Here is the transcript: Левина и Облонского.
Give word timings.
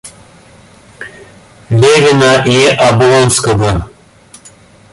Левина 1.69 2.43
и 2.43 2.65
Облонского. 2.75 3.87